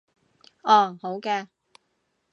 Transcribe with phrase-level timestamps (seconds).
[0.63, 1.47] 哦，好嘅